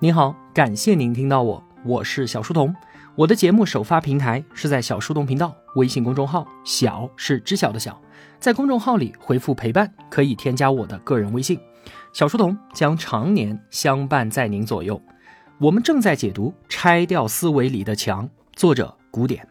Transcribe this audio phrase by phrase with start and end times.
[0.00, 2.72] 您好，感谢您听到我，我是小书童。
[3.16, 8.00] 我的节目首发平台是在小书童频道微信公众号，小是知晓的小，
[8.38, 11.58] 在公众号里回复陪伴，可以添加我的个人微信。
[12.12, 15.02] 小书童将常年相伴在您左右。
[15.58, 18.24] 我们正在解读《拆掉思维里的墙》，
[18.54, 19.48] 作者古典。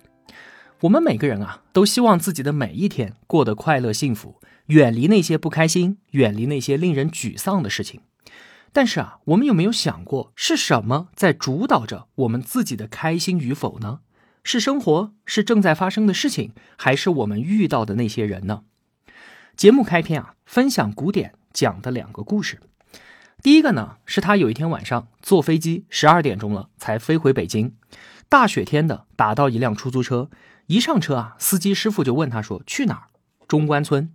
[0.80, 4.36] 我们每个人啊，都希望自己的每一天过得快乐幸福，
[4.68, 8.00] 远离那些不开心，远离那些令人沮丧的事情。
[8.72, 14.00] 但是啊，我们有没有想过，是什么在主导着我们自己的开心与否呢？
[14.44, 18.64] 是生活，是正在发生的事情，还是我们遇到的那些人呢？
[19.56, 22.62] 节目开篇啊，分享古典讲的两个故事。
[23.42, 27.76] 第一个呢，是他有一天晚上坐飞机，十二点钟了才飞回北京，
[28.30, 30.30] 大雪天的打到一辆出租车，
[30.68, 33.04] 一上车啊，司机师傅就问他说：“去哪儿？”
[33.48, 34.14] 中关村。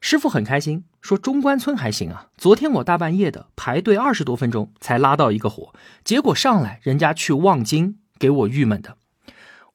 [0.00, 8.96] 师傅很开心，说：“中关村还行啊，昨天我大半夜的排队二十多分钟才拉到一个火，结果上来人家去望京，给我郁闷的。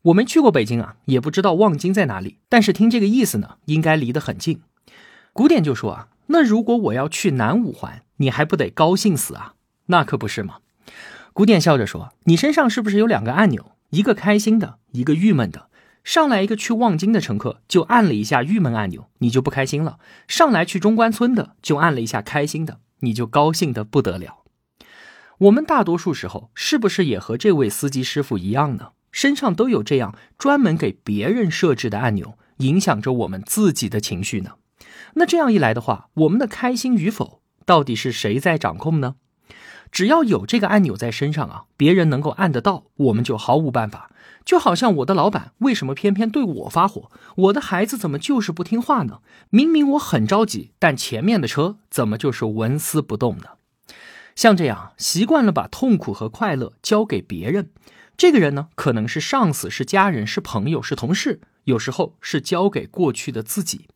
[0.03, 4.61] 我没去过北京啊，也不知道望京在哪里，但是听这个意思呢，应该离得很近。”
[5.33, 9.53] 古典就说啊：“那如果我要去南五环，你还不得高兴死啊？
[9.87, 10.59] 那可不是嘛。”
[11.33, 15.67] 古典笑着说：“你身上是不是有两个按钮，一个开心的，一个郁闷的？”
[16.07, 24.37] 上来一个去望京的乘客，就按了一下郁闷按钮，你就不开心了；上来去中关村的，就按了一下开心的，你就高兴的不得了。
[25.39, 28.91] 我们大多数时候是不是也和这位司机师傅一样呢？
[29.11, 34.51] 身上都有这样专门给别人设置的按钮，影响着我们自己的情绪呢？
[35.15, 39.15] 那这样一来的话，我们的开心与否，到底是谁在掌控呢？
[39.91, 44.09] 只要有这个按钮在身上啊，别人能够按得到，我们就毫无办法。
[44.47, 47.11] 就好像我的老板为什么偏偏对我发火？
[47.35, 49.19] 我的孩子怎么就是不听话呢？
[49.49, 53.49] 明明我很着急，但前面的车怎么就是纹丝不动呢？
[54.37, 57.71] 像这样习惯了把痛苦和快乐交给别人，
[58.15, 63.89] 这个人呢，可能是上司、是家人、是朋友、是同事，有时候是交给过去的自己。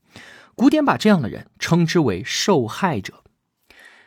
[0.56, 3.24] 古典把这样的人称之为受害者。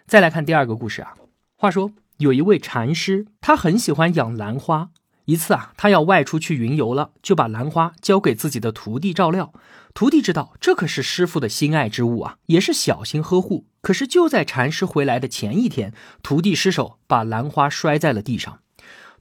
[0.07, 1.15] 再来看第二个故事啊。
[1.57, 4.91] 话说有一位禅师，他很喜欢养兰花。
[5.27, 9.53] 一次啊，他要外出去云游了，就把兰花交给自己的徒弟照料。
[9.95, 13.67] 徒弟知道这可是师傅的心爱之物啊，也是小心呵护。
[13.81, 18.61] 可是就在禅师回来的前一天，徒弟失手把兰花摔在了地上。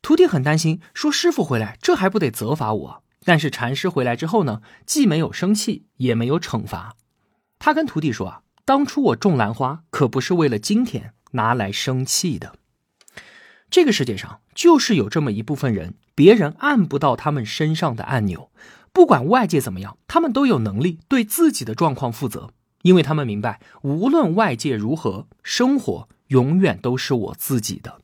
[0.02, 6.96] 徒弟很担心，说：“师傅回来，这还不得责罚我？”但是禅师回来之后呢，既没有生气，也没有惩罚。
[7.59, 12.53] 他跟徒弟说：“啊，当初我种兰花可不是为了今天。”拿来生气的，
[13.73, 18.51] 这个世界上就是有这么一部分人，别人按不到他们身上的按钮，
[18.91, 22.51] 不管外界怎么样，他们都有能力对自己的状况负责，
[22.84, 28.00] 因为他们明白，无论外界如何，生活永远都是我自己的。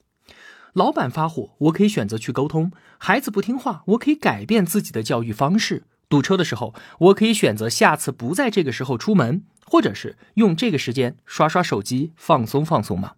[0.74, 9.44] 老板发火，我可以选择去沟通；孩子不听话，我可以改变自己的教育方式；堵车的时候，我可以选择下次不在这个时候出门。
[9.72, 13.12] 或者是用这个时间刷刷手机放松放松嘛？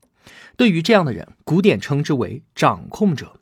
[0.55, 3.37] 对于这样的人，古典称之为掌控者。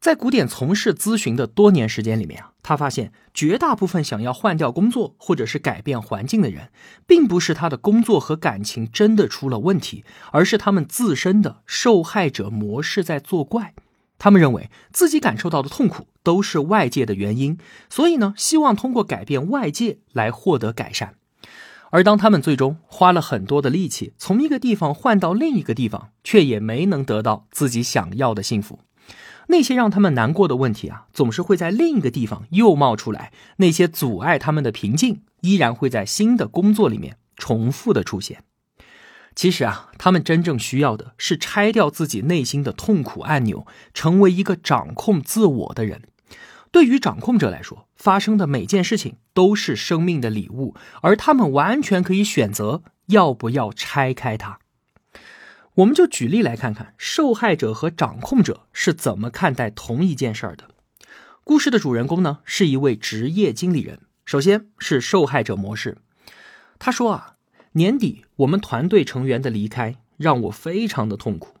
[0.00, 6.70] 在古典从事咨询的多年时间里面啊，他发现绝大部分想要换掉工作或者是改变环境的人，
[7.04, 13.74] 并不是他的工作和感情真的出了问题，而是他们自身的受害者模式在作怪。
[14.20, 17.58] 他们认为自己感受到的痛苦都是外界的原因，
[17.90, 21.14] 所以呢，希望通过改变外界来获得改善。
[21.90, 28.80] 而当他们最终花了很多的力气从一个地方换到另一个地方，却也没能得到自己想要的幸福。
[29.48, 38.44] 那些让他们难过的问题啊，总是会在另一个地方又冒出来；那些阻碍他们的平静，依然会在新的工作里面重复的出现。
[39.34, 46.02] 其实啊，他们真正需要的是拆掉自己内心的痛苦按钮，成为一个掌控自我的人。
[46.70, 54.58] 对于掌控者来说，发生的每件事情都是生命的礼物，而他们完全可以选择要不要拆开它。
[55.76, 60.70] 我们就举例来看看，受害者和掌控者是怎么看待同一件事儿的。
[61.44, 64.00] 故事的主人公呢，是一位职业经理人。
[64.24, 65.98] 首先是受害者模式，
[66.78, 67.36] 他说啊，
[67.72, 71.54] 年底我们团队成员的离开让我非常的痛苦。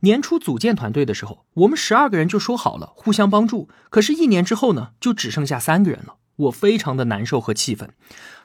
[0.00, 3.68] 年初组建团队的时候，我们十二个人就说好了互相帮助。
[3.90, 6.16] 可是，一年之后呢，就只剩下三个人了。
[6.36, 7.94] 我非常的难受和气愤。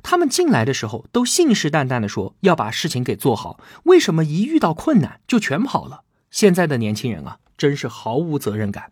[0.02, 6.04] 他们进来的时候都信誓旦旦的说要把事情给做好，为什么一遇到困难就全跑了？
[6.30, 8.92] 现在的年轻人啊，真是毫无责任感。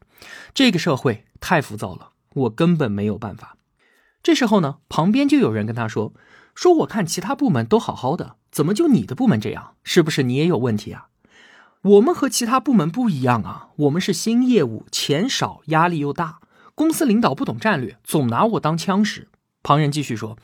[0.53, 3.55] 这个社会太浮躁了，我根本没有办法。
[4.21, 6.13] 这时候呢，旁边就有人跟他说
[6.53, 9.75] ：“说我看其他部门都好好的，怎么就你的部门这样？
[9.81, 11.07] 是不是你也有问题啊？”
[11.81, 16.39] 我们和其他部门不一样啊，我们是新业务，钱少，压力又大，
[16.75, 19.29] 公司领导不懂战略，总拿我当枪使。
[19.63, 20.37] 旁人继续说：“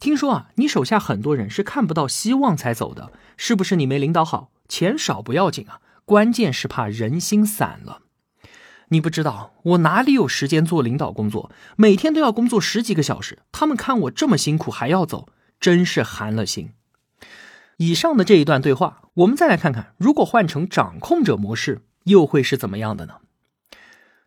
[0.00, 4.50] 听说啊，你手下很多人是看不到希望才走的，是不是你没领导好？
[4.68, 8.02] 钱少不要紧啊，关键是怕人心散了。
[8.88, 11.52] 你不知道，我哪里有时间做领导工作？
[11.76, 15.28] 每天都要工作十几个小时，他们看我这么辛苦还要走，
[15.60, 16.72] 真是寒了心。”
[17.82, 23.14] 以上的这一段对话，我们再来看看，如果换成掌控者模式，又会是怎么样的呢？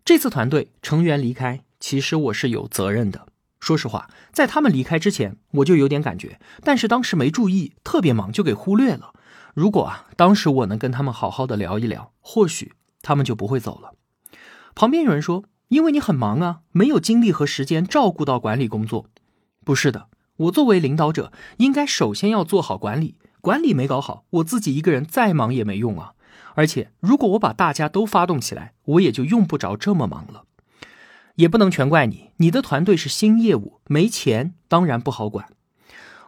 [0.03, 3.27] 这次团队成员离开，其实我是有责任的。
[3.59, 9.13] 说实话，在他们离开之前，我就有点感觉，但是当时没注意，特别忙，就给忽略了。
[9.53, 12.73] 如果啊，当时我能跟他们好好的聊一聊，或许
[13.03, 13.91] 他们就不会走了。
[14.73, 19.05] 旁边有人说：“因为你很忙啊，没有精力和时间照顾到管理工作。”
[19.63, 20.07] 不是的，
[20.37, 23.17] 我作为领导者，应该首先要做好管理。
[23.43, 26.13] 管理没搞好，我自己一个人再忙也没用啊！
[26.55, 30.45] 而且，如果我把大家都发动起来，我也就用不着这么忙了。
[31.35, 35.49] 也不能全怪你，你的团队是新业务，没钱，当然不好管。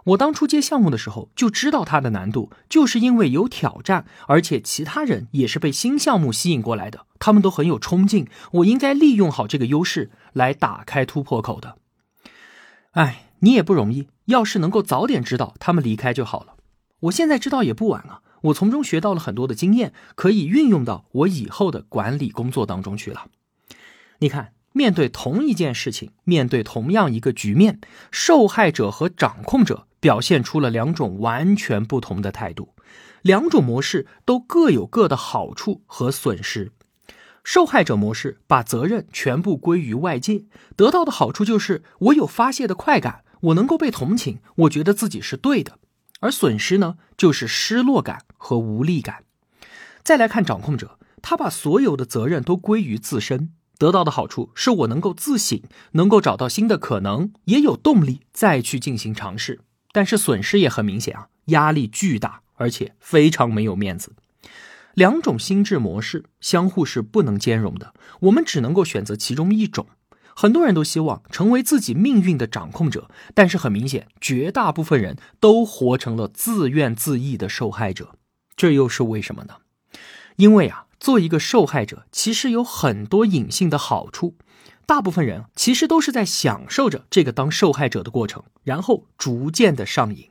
[0.07, 11.77] 我当初接项目的时候就知道它的难度，就是因为有挑战，而且其他人也是被新项目吸引过来的，他们都很有冲劲，我应该利用好这个优势来打开突破口的。
[12.91, 16.54] 哎，你也不容易，要是能够早点知道他们离开就好了。
[17.05, 18.21] 我现在知道也不晚啊！
[18.41, 23.27] 我从中学到了很多的经验，可以运用到我以后的管理工作当中去了。
[24.19, 27.79] 你看，面对同一件事情，面对同样一个局面，
[28.11, 32.69] 受害者和掌控者表现出了两种完全不同的态度。
[33.21, 36.71] 两种模式都各有各的好处和损失。
[37.43, 45.77] 受害者模式把责任全部归于外界，得到的好处就是我有发泄的快感，我能够被同情，我觉得自己是对的。
[46.19, 49.23] 而损失呢，就是失落感和无力感。
[50.03, 59.61] 再来看掌控者，他把所有的责任都归于自身，得到的好处是我能够自省，能够找到新的可能，也有动力再去进行尝试。
[59.91, 64.13] 但是损失也很明显啊，压力巨大，而且非常没有面子。
[64.93, 69.87] 两种心智模式相互是不能兼容的，我们只能够选择其中一种。
[70.37, 78.15] 很多人都希望成为自己命运的掌控者，但是很明显，绝大部分人都活成了自怨自艾的受害者。
[78.57, 79.55] 这又是为什么呢？
[80.35, 84.35] 因为啊，做一个受害者其实有很多隐性的好处，
[84.85, 90.29] 大部分人其实都是在享受着这个当受害者的过程，然后逐渐的上瘾。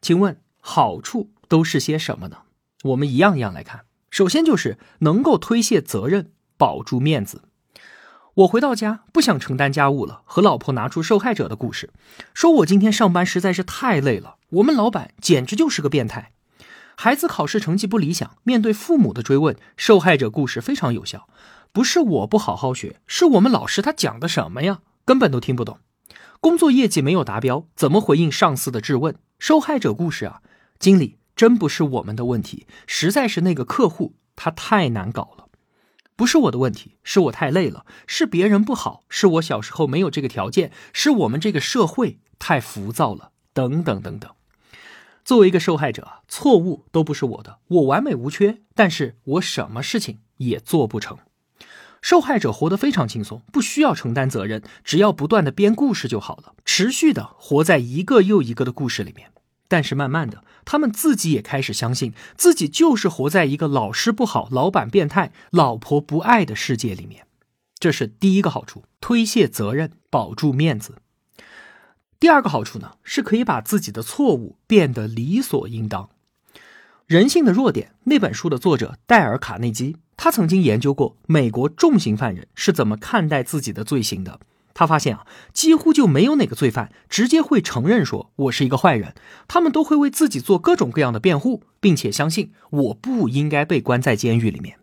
[0.00, 2.38] 请问好处都是些什么呢？
[2.84, 3.84] 我们一样一样来看。
[4.10, 7.42] 首先就是能够推卸责任，保住面子。
[8.38, 11.90] 我回到家不想承担家务了，和老婆拿出受害者的故事，
[12.32, 14.36] 说我今天上班实在是太累了。
[14.50, 16.30] 我们老板简直就是个变态。
[16.94, 21.28] 孩子考试成绩不理想，面对父母的追问，受害者故事非常有效。
[21.72, 25.80] 不是我不好好学，是我们老师他讲的什么呀，根本都听不懂。
[26.38, 29.16] 工作业绩没有达标，怎么回应上司的质问？
[29.40, 30.42] 受害者故事啊，
[30.78, 35.47] 经理真不是我们的问题，实在是那个客户他太难搞了。
[36.18, 44.28] 不是我的问题，是我太累了；是别人不好，是我小时候没有这个条件；是我们这个社会太浮躁了，等等等等。
[45.24, 51.18] 作为一个受害者，错误都不是我的，我完美无缺，但是我什么事情也做不成。
[52.02, 59.30] 受害者活得非常轻松，不需要承担责任，只要不断的编故事就好了，持续的活在一个又一个的故事里面。
[59.68, 67.26] 但是慢慢的，他们自己也开始相信自己就是活在一个老师不好、老板变态、老婆不爱的世界里面。
[67.78, 70.96] 这是第一个好处，推卸责任，保住面子。
[72.18, 76.04] 第二个好处呢，是可以把自己的错误变得理所应当。
[77.06, 84.40] 《人性的弱点》那本书的作者戴尔·卡内基，他曾经研究过美国重刑犯人是怎么看待自己的罪行的。
[84.78, 89.12] 他发现啊，几乎就没有哪个罪犯直接会承认说我是一个坏人，
[89.48, 94.78] 他们都会为自己做各种各样的辩护，并且相信我不应该被关在监狱里面。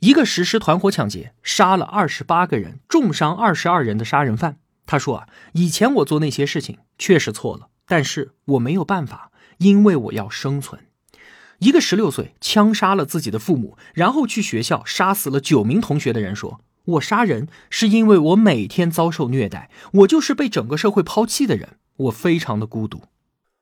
[0.00, 4.56] 一个实施团伙抢劫、杀了二十八个人、重伤二十二人的杀人犯，
[4.86, 10.82] 他说啊，以前我做那些事情确实错了，但是我没有办法，因为我要生存。
[11.60, 16.60] 一个十六岁枪杀了自己的父母，然后去学校杀死了九名同学的人说。
[16.84, 23.02] 我杀人是因为我每天遭受虐待，我就是被整个社会抛弃的人，我非常的孤独。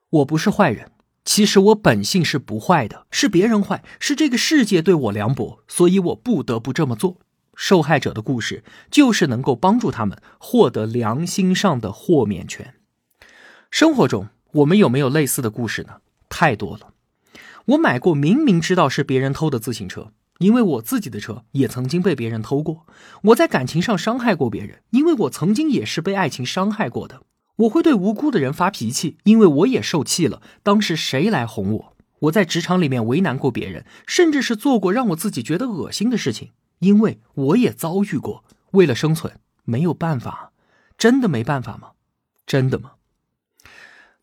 [0.09, 0.91] 我不是坏人，
[1.23, 7.17] 其实我本性是不坏的，是别人坏，是这个世界对我凉薄，所以我不得不这么做。
[7.55, 12.73] 受害者的故事就是能够帮助他们获得良心上的豁免权。
[13.69, 15.97] 生活中我们有没有类似的故事呢？
[16.27, 16.93] 太多了。
[17.65, 20.11] 我买过明明知道是别人偷的自行车，
[20.41, 22.87] 因为我自己的车也曾经被别人偷过。
[23.25, 27.21] 我在感情上伤害过别人，因为我曾经也是被爱情伤害过的。
[27.57, 30.41] 我会对无辜的人发脾气，因为我也受气了。
[30.63, 31.95] 当时谁来哄我？
[32.21, 38.43] 我在职场里面为难过别人，甚至是做过让我自己觉得恶心的事情，因为我也遭遇过。
[38.71, 40.51] 为了生存，没有办法，
[40.97, 41.91] 真的没办法吗？
[42.47, 42.93] 真的吗？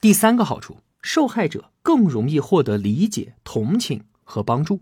[0.01, 0.79] 第三个好处。
[1.01, 4.81] 受害者更容易获得理解、同情和帮助。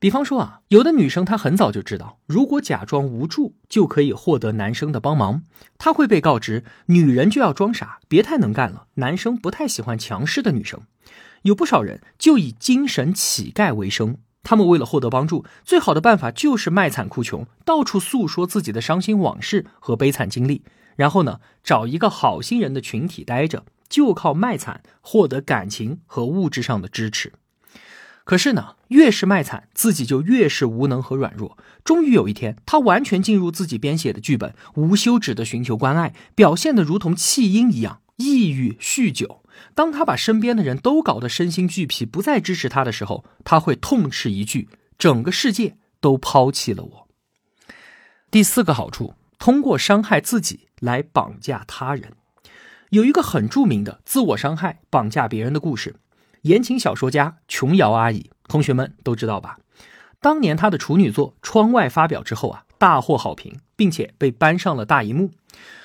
[0.00, 5.42] 比方说啊，有的女生她很早就知道，如果假装无助就可以获得男生的帮忙。
[5.76, 8.86] 她会被告知，女人就要装傻，别太能干了。
[8.94, 10.80] 男生不太喜欢强势的女生。
[11.42, 20.64] 有不少人就以精神乞丐为生，他们为了获得帮助，最好的办法就是卖惨哭穷，到处诉说自己的伤心往事和悲惨经历，
[20.96, 23.66] 然后呢，找一个好心人的群体待着。
[23.90, 27.32] 就靠卖惨获得感情和物质上的支持，
[28.24, 31.58] 可是呢，越是卖惨，自己就越是无能和软弱。
[31.84, 39.42] 终于有一天，他完全进入自己编写的剧本，无休止的寻求关爱，表现的如同弃婴一样，抑郁、酗酒。
[39.74, 47.08] 当他把身边的人都搞得身心俱疲，不再支持他的时候，他会痛斥一句：“整个世界都抛弃了我。”
[48.30, 52.12] 第四个好处，通过伤害自己来绑架他人。
[52.90, 55.96] 有一个很著名的自我伤害、绑架别人的故事，
[56.42, 59.58] 言情小说家琼瑶阿姨，同学们都知道吧？
[60.20, 65.30] 当年她的处女作《窗外》发表之后啊，大获好评，并且被搬上了大荧幕。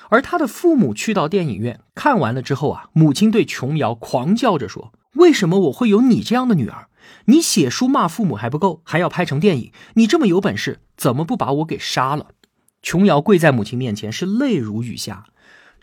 [0.08, 6.88] 而她的父母去到电影院看完了之后啊，母亲对琼瑶狂叫着说：“为什么我会有你这样的女儿？
[7.26, 9.72] 你写书骂父母还不够，还要拍成电影？
[9.94, 12.28] 你这么有本事，怎么不把我给杀了？”
[12.82, 15.24] 琼瑶跪在母亲面前，是泪如雨下。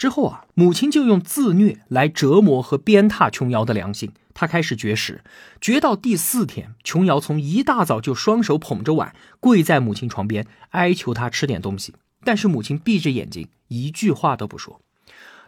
[0.03, 4.11] 之后啊，母亲就用自虐来折磨和鞭挞琼瑶的良心。
[4.33, 5.23] 她开始绝食，
[5.61, 11.95] 绝到第四天，琼瑶从一大早就双手捧着碗跪在母亲床边，哀求她吃点东西。
[12.25, 14.81] 但是母亲闭着眼睛，一句话都不说。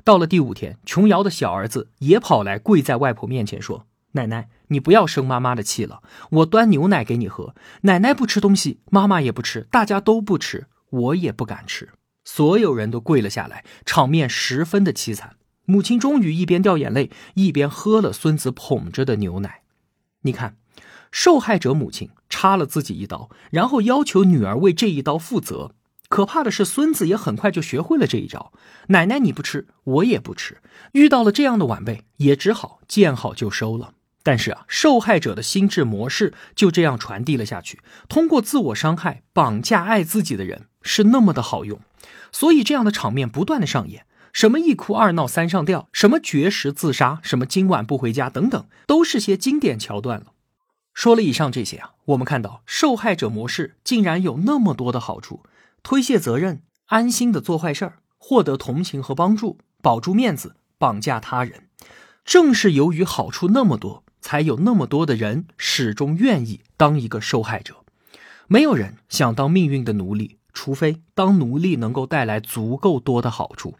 [0.06, 3.86] 到了第五天，琼瑶的小儿子也跑来跪在外婆面前说
[4.16, 7.54] ：“奶奶，你不要生妈妈的气了，我端牛奶给你喝。
[7.82, 11.90] 奶奶不吃东西，妈妈也不吃，大家都不吃，我也不敢吃。”
[12.26, 15.38] 所有人都跪了下来，场面十分的凄惨。
[15.66, 19.62] 母亲终于一边掉眼泪，一边喝了孙子捧着的牛奶。
[20.24, 20.58] 你看，
[21.12, 25.74] 受害者母亲插了自己一刀，然后要求女儿为这一刀负责。
[26.08, 28.52] 可怕的是，孙子也很快就学会了这一招。
[28.90, 30.62] 奶奶你不吃，我也不吃。
[30.92, 33.94] 遇到了这样的晚辈，也只好见好就收了。
[34.26, 37.80] 但是啊，受害者的心智模式就这样传递了下去，
[38.10, 41.80] 通过自我伤害绑架爱自己的人是那么的好用。
[42.32, 50.32] 所以，这样的场面不断的上演，什么一哭二闹三上吊，什么绝食自杀，什么今晚不回家，等等，都是些经典桥段了。
[50.96, 55.44] 说了以上这些啊，我们看到受害者模式竟然有那么多的好处：
[55.84, 61.68] 推卸责任、安心的做坏事儿、获得同情和帮助、保住面子、绑架他人。
[62.26, 67.76] 正是由于好处那么多，才有那么多的人始终愿意当一个受害者。
[68.48, 70.40] 没有人想当命运的奴隶。
[70.52, 73.76] 除非当奴隶能够带来足够多的好处，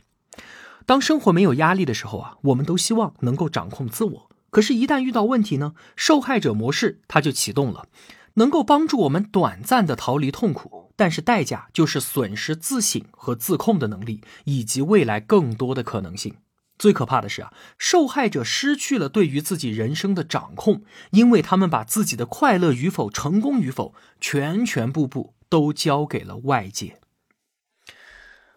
[0.86, 4.30] 当生活没有压力的时候啊，我们都希望能够掌控自我。
[4.50, 7.88] 可是，一旦遇到问题呢，受害者模式它就启动了，
[8.34, 16.36] 能够帮助我们短暂的逃离痛苦，但是代价就是损失自省和自控的能力，以及未来更多的可能性。
[16.78, 25.36] 最可怕的是啊，受害者失去了对于自己人生的掌控，因为他们把自己的快乐与否、成功与否，全全部部。
[25.48, 27.00] 都交给了外界。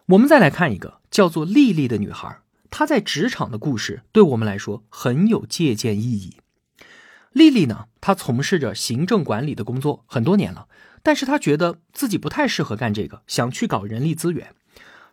[0.07, 2.39] 我们再来看一个叫做丽丽的女孩，
[2.71, 6.37] 她在职场的故事对我们来说很有借鉴意义。
[7.31, 10.67] 丽丽呢，她从事着行政管理的工作很多年了，
[11.03, 14.55] 但是她觉得自己不太适合干这个，想去搞人力资源。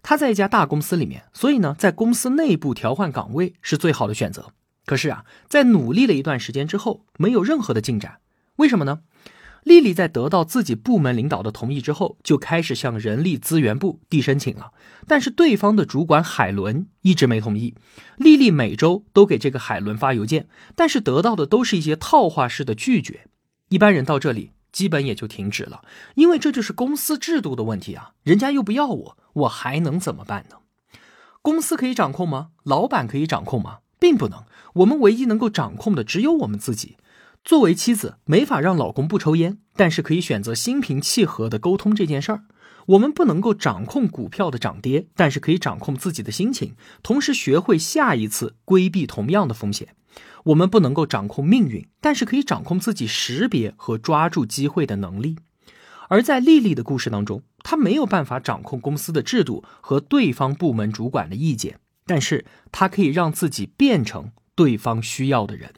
[0.09, 4.53] 他在一家大公司里面，所以呢，在公司内部调换岗位是最好的选择。
[4.85, 8.19] 可是啊，在努力了一段时间之后，没有任何的进展。
[8.59, 9.01] 为什么呢？
[9.65, 14.71] 丽丽在得到自己部门领导的同意之后，就开始向人力资源部递申请了。
[15.09, 17.75] 但是对方的主管海伦一直没同意。
[18.17, 20.47] 丽丽每周都给这个海伦发邮件，
[20.77, 23.27] 但是得到的都是一些套话式的拒绝。
[23.71, 25.83] 一般人到这里基本也就停止了，
[26.15, 28.13] 因为这就是公司制度的问题啊！
[28.23, 30.57] 人家又不要我，我还能怎么办呢？
[31.43, 32.49] 公司可以掌控吗？
[32.65, 33.79] 老板可以掌控吗？
[33.99, 34.45] 并不能。
[34.75, 36.97] 我们唯一能够掌控的只有我们自己。
[37.45, 42.45] 作为妻子，没法让老公不抽烟，但是可以选择心平气和的沟通这件事儿。
[42.87, 49.95] 我们不能够掌控股票的涨跌，但是可以掌控自己的心情，同时学会下一次规避同样的风险。
[50.45, 55.37] 我们不能够掌控命运，但是可以掌控自己识别和抓住机会的能力。
[56.09, 65.75] 而在丽丽的故事当中，她没有办法掌控公司的制度和对方部门主管的意见，但是她可以让自己变成对方需要的人。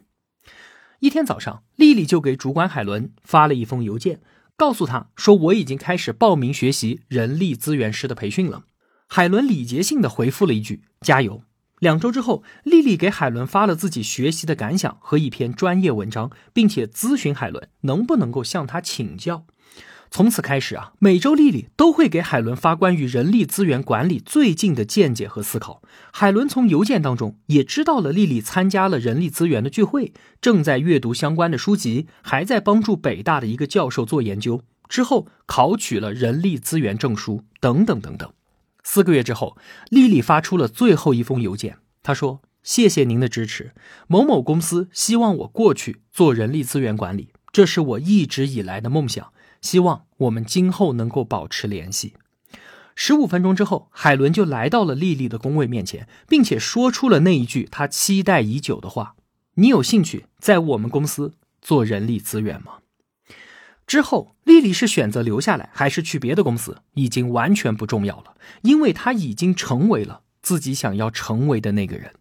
[1.00, 4.20] 一天早上，丽丽就给主管海伦发了一封邮件。
[4.58, 8.64] 告诉他说我已经开始报名学习人力资源师的培训了。
[9.06, 11.42] 海伦礼节性的回复了一句“加油”。
[11.78, 19.46] 两周之后，丽丽给海伦发了自己学习的感想和一篇专业文章，并且咨询海伦能不能够向他请教。
[20.10, 25.82] 从此开始啊，每周丽丽都会给海伦发关于人力资源管理最近的见解和思考。
[26.12, 38.32] 海伦从邮件当中也知道了丽丽参加了人力资源的聚会，正在阅读相关的书籍，还在帮助北大的一个教授做研究，之后考取了人力资源证书等等等等。
[38.82, 39.56] 四个月之后，
[39.90, 43.72] 丽丽发出了最后一封邮件，她说：“谢谢您的支持，
[44.06, 52.14] 某某公司希望我过去做人力资源管理，这是我一直以来的梦想。”希望我们今后能够保持联系。
[52.94, 59.14] 十五分钟之后，海伦就来到了丽丽的工位面前，并且说出了那一句他期待已久的话
[59.54, 62.78] ：“你有兴趣在我们公司做人力资源吗？”
[63.86, 72.12] 之后，丽丽是选择留下来，还是去别的公司，已经完全不重要了，因为她已经成为了自己想要成为的那个人。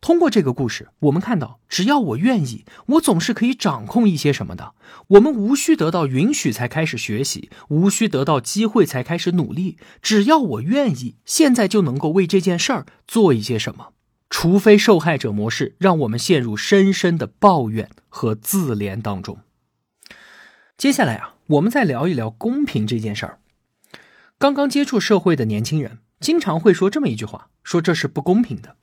[0.00, 4.74] 通过这个故事，我们看到，只要我愿意，我总是可以掌控一些什么的。
[5.08, 9.76] 我们无需得到允许才开始学习，无需得到机会才开始努力。
[10.00, 13.92] 只要我愿意，现在就能够为这件事儿做一些什么。
[14.30, 19.38] 除非受害者模式让我们陷入深深的抱怨和自怜当中。
[20.76, 23.40] 接下来啊，我们再聊一聊公平这件事儿。
[24.38, 28.76] 刚刚接触社会的年轻人经常会说这么一句话：说这是不公平的。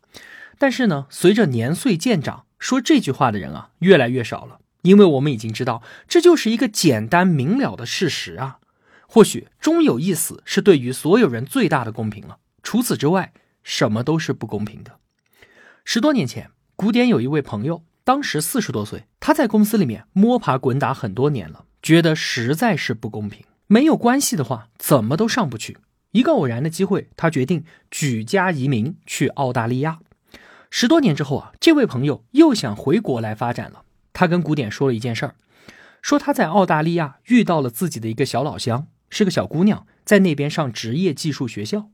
[0.57, 8.59] 但是呢，随着年岁渐长，说这句话的人啊越来越少了，因为我们已经知道这就是一个简单明了的事实啊。
[9.07, 14.97] 或许终有一死是对于所有人最大的公平了，除此之外，什么都是不公平的。
[15.83, 23.45] 十多年前，古典有一位朋友，当时四十多岁，他在公司里面摸爬滚打很多年了，觉得实在是不公平。
[23.67, 25.77] 没有关系的话，怎么都上不去。
[26.11, 29.99] 一个偶然的机会，他决定举家移民去澳大利亚。
[30.77, 33.83] 十多年之后啊，这位朋友又想回国来发展了。
[34.11, 35.35] 他跟古典说了一件事儿，
[36.01, 41.91] 说他在澳大利亚遇到了自己的一个小老乡，是个小姑娘，在那边上职业技术学校。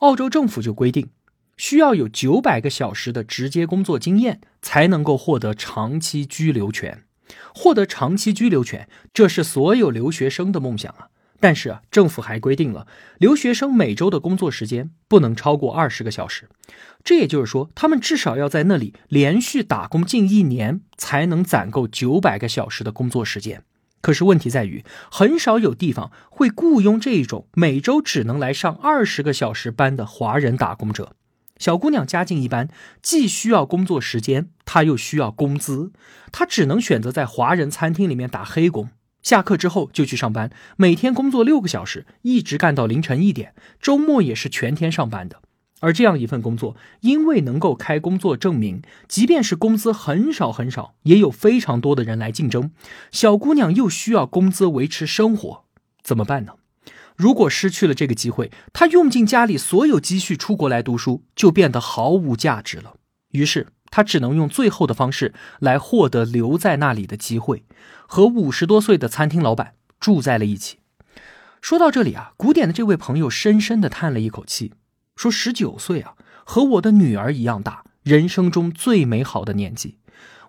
[0.00, 1.10] 澳洲政府就规定，
[1.56, 7.04] 需要有九百个小时的直接工作经验，才能够获得长期居留权。
[7.54, 11.06] 获得长期居留权，这是所有留学生的梦想啊。
[11.44, 12.86] 但是啊，政府还规定了，
[13.18, 16.48] 留学生每周的工作时间不能超过二十个小时。
[17.04, 23.62] 这也就是说，他们至少要在那里连续打工近一年，才能攒够九百个小时的工作时间。
[24.00, 31.14] 可是问题在于，很少有地方会雇佣这种每周只能来上二十个小时班的华人打工者。
[31.58, 32.70] 小姑娘家境一般，
[33.02, 35.92] 既需要工作时间，她又需要工资，
[36.32, 38.88] 她只能选择在华人餐厅里面打黑工。
[39.24, 45.40] 下课之后就去上班，每天工作六个小时，一直干到凌晨一点，周末也是全天上班的。
[45.80, 52.70] 而这样一份工作，因为能够开工作证明，即便是工资很少很少，也有非常多的人来竞争。
[53.10, 55.64] 小姑娘又需要工资维持生活，
[56.02, 56.52] 怎么办呢？
[57.16, 62.96] 如果失去了这个机会，她用尽家里所有积蓄出国来读书，就变得毫无价值了。
[63.30, 63.68] 于是。
[63.94, 67.62] 他只能用最后的方式来获得留在那里的机会，
[68.08, 70.78] 和五十多岁的餐厅老板住在了一起。
[71.62, 74.72] 说到这里啊，古典的这位朋友深深的叹了一口气，
[75.14, 79.98] 说：“十九岁啊，和我的女儿一样大，人生中最美好的年纪。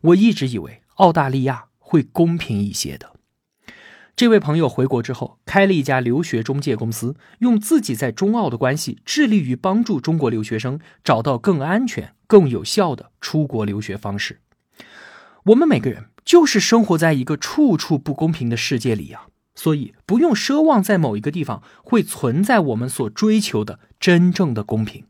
[0.02, 3.12] 我一直以为澳大利亚会公平一些的。”
[4.16, 14.40] 这位朋友回国之后，开了一家留学中介公司，用自己在中澳的关系，致力于帮助中国留学生找到更安全、更有效的出国留学方式。
[15.48, 19.24] 我们每个人就是生活在一个处处不公平的世界里呀，
[19.54, 25.04] 所以不用奢望在某一个地方会存在我们所追求的真正的公平。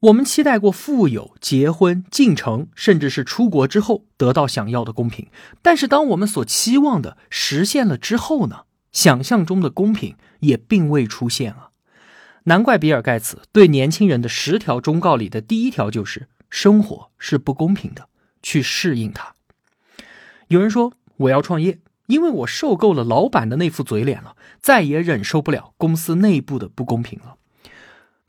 [0.00, 5.28] 我们期待过富有、结婚、进城，甚至是出国之后得到想要的公平。
[5.60, 8.62] 但是，当我们所期望的实现了之后呢？
[8.92, 11.70] 想象中的公平也并未出现啊！
[12.44, 18.08] 难怪比尔盖茨对年轻人的十条忠告里的第一条就是：生活是不公平的，
[18.42, 19.34] 去适应它。
[20.48, 27.36] 有人说我要创业，因为我受够了老板的那副嘴脸了，再也忍受不了公司内部的不公平了。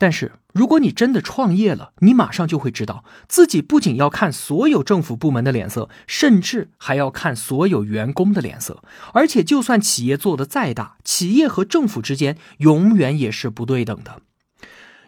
[0.02, 8.82] 但是，如果你真的创业了，你马上就会知道自己不仅要看所有政府部门的脸色，甚至还要看所有员工的脸色。
[9.12, 14.22] 而且，就算企业做得再大，企业和政府之间永远也是不对等的。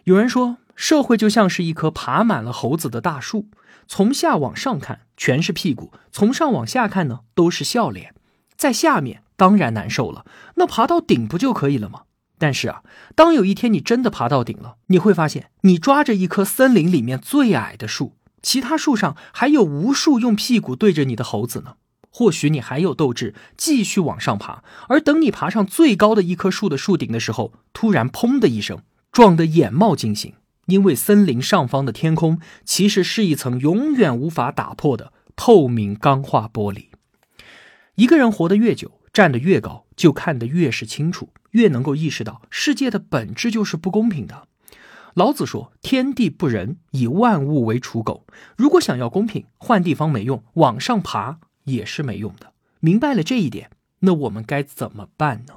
[0.05, 3.49] 有人说，社会就像是一棵爬满了猴子的大树，
[3.89, 8.15] 从下往上看全是屁股，从上往下看呢都是笑脸。
[8.55, 12.03] 在下面当然难受了，那爬到顶不就可以了吗？
[12.37, 12.83] 但是啊，
[13.15, 21.75] 当有一天你真的爬到顶了，你会发现你抓着一棵森林里面最矮的树，其他树上还有无数用屁股对着你的猴子呢。
[22.11, 30.33] 或许你还有斗志继续往上爬，而等你爬上最高的一棵树的树顶的时候，突然砰的一声，撞得眼冒金星，
[30.67, 36.85] 因为森林上方的天空其实是一层永远无法打破的透明钢化玻璃。
[37.95, 41.29] 一个人活得越久，站得越高，就看得越是清楚。
[41.51, 44.47] 越能够意识到世界的本质就是不公平的。
[45.13, 48.25] 老子说：“天地不仁，以万物为刍狗。”
[48.57, 52.51] 如果想要公平，换地方没用，往上爬也是没用的。
[52.81, 55.55] 明白了这一点，那我们该怎么办呢？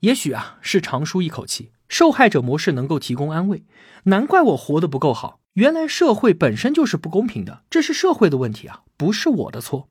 [0.00, 3.64] 也许啊，是长舒一口气，受害者模式能够提供安慰。
[4.04, 9.89] 难怪我活得不够好，原来社会本身就是不公平的，这是社会的问题啊，不是我的错。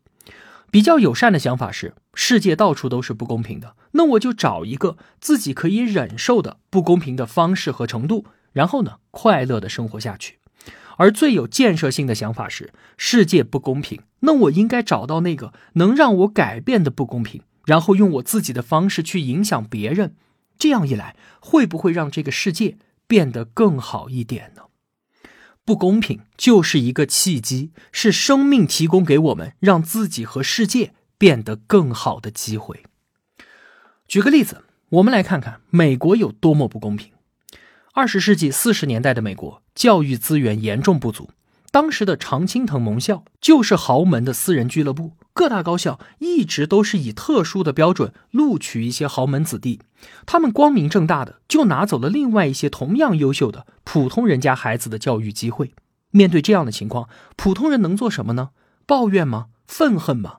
[0.71, 10.37] 比较友善的想法是，世界到处都是不公平的，那我就找一个自己可以忍受的不公平的方式和程度，然后呢，快乐的生活下去。
[10.97, 20.15] 而最有建设性的想法是，世界不公平，那我应该找到那个能让我改变的不公平，然后用我自己的方式去影响别人。
[20.57, 22.77] 这样一来，会不会让这个世界
[23.07, 24.63] 变得更好一点呢？
[25.69, 32.81] 不公平就是一个契机，是生命提供给我们让自己和世界变得更好的机会。
[34.07, 37.11] 举个例子，我们来看看美国有多么不公平。
[37.93, 41.29] 二十世纪四十年代的美国，教育资源严重不足。
[41.71, 49.79] 当时的常青藤盟校就是豪门的私人俱乐部，各大高校一直都是以特殊的标准录取一些豪门子弟，
[50.25, 55.73] 他们光明正大的就拿走了另外一些同样优秀的普通人家孩子的教育机会。
[56.11, 58.49] 面对这样的情况，普通人能做什么呢？
[58.87, 59.47] 抱怨吗？
[59.67, 60.37] 愤恨吗？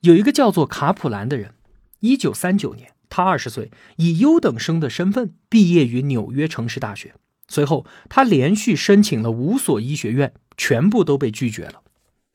[0.00, 1.52] 有一个叫做卡普兰的人，
[2.00, 7.14] 一九三九年，他二十岁，以优等生的身份毕业于纽约城市大学。
[7.48, 11.82] 随后，他连续申请了五所医学院，全部都被拒绝了。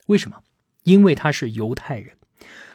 [0.06, 0.38] 为什么？
[0.82, 2.16] 因为他是犹太人。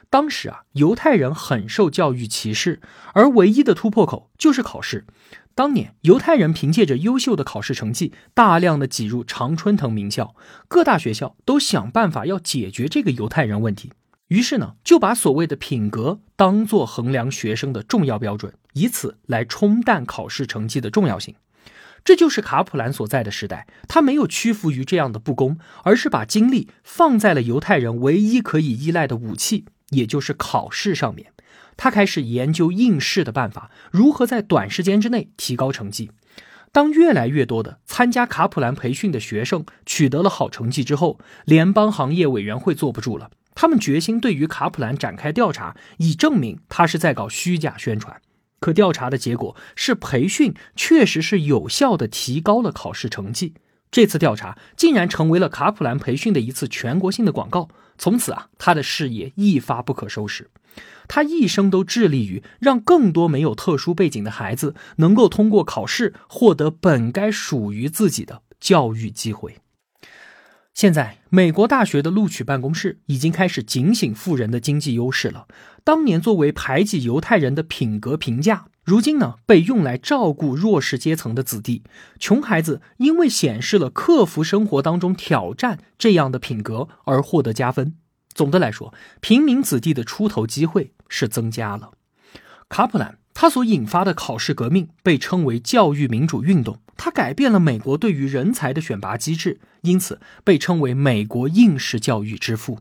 [0.10, 2.82] 当时啊，犹太人很受教育歧视，
[3.14, 5.06] 而唯一的突破口就是考试。
[5.54, 10.34] 当年，犹太人凭借着优秀的考试成绩，大量的挤入常春藤名校。
[10.68, 13.92] 各大学校都想办法要解决这个犹太人问题，
[14.30, 21.36] 于是呢，就把所谓的品格当做衡量学生的重要标准，以此来冲淡考试成绩的重要性。
[22.04, 31.34] 这就是卡普兰所在的时代，他没有屈服于这样的不公，而是把精力放在了犹太人唯一可以依赖的武器，也就是考试上面。
[31.78, 36.12] 他开始研究应试的办法，如何在短时间之内提高成绩。
[36.72, 48.22] 当越来越多的参加卡普兰培训的学生取得了好成绩之后，联邦行业委员会坐不住了，他们决心对于卡普兰展开调查，以证明他是在搞虚假宣传。
[48.60, 53.54] 可调查的结果是，培训确实是有效的提高了考试成绩。
[53.92, 57.70] 这次调查竟然成为了卡普兰培训的一次全国性的广告。
[57.98, 60.50] 从此啊，他的事业一发不可收拾。
[61.08, 69.58] 他一生都致力于让更多没有特殊背景的孩子能够通过考试获得本该属于自己的教育机会。
[70.80, 75.46] 现在，美国大学的录取办公室已经开始警醒富人的经济优势了。
[75.84, 81.84] 当年作为排挤犹太人的品格评价，如今呢被用来照顾弱势阶层的子弟。
[82.18, 87.96] 穷孩子因为显示了克服生活当中挑战这样的品格而获得加分。
[88.34, 91.92] 总的来说，平民子弟的出头机会是增加了。
[92.70, 96.82] 卡普兰他所引发的考试革命被称为教育民主运动。
[96.98, 102.80] 它改变了美国对于人才的选拔机制，因此被称为美国应试教育之父。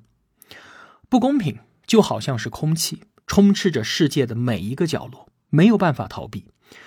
[1.09, 6.47] 不公平就好像是空气，充斥着世界的每一个角落，没有办法逃避。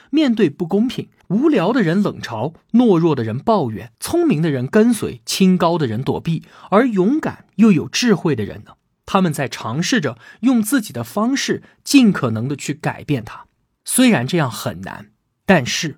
[0.10, 8.74] 面对不公平，无聊的人冷嘲，懦弱的人抱怨，聪明的人跟随，清高的人躲避，而勇敢又有智慧的人呢？
[9.06, 13.46] 他们在尝试着用自己的方式，尽可能的去改变它。
[13.84, 15.12] 虽然这样很难，
[15.46, 15.98] 但是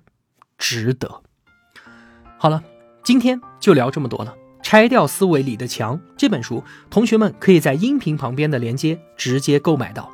[0.58, 1.22] 值得。
[2.38, 2.62] 好了，
[3.02, 4.34] 今天就聊这么多了。
[4.62, 10.10] 拆掉思维里的墙这本书，同学们可以在音频旁边的链接直接购买到。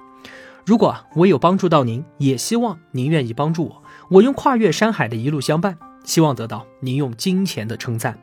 [0.67, 3.83] 如果我有帮助到您，也希望您愿意帮助我。
[4.11, 8.19] 我用跨越山海的一路相伴，希望得到您用金钱的称赞。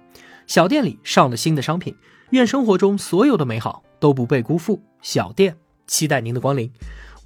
[0.46, 1.96] 小店里上了新的商品，
[2.32, 4.84] 愿生活中所有的美好都不被辜负。
[5.02, 5.58] 小店
[5.88, 6.72] 期待您的光临。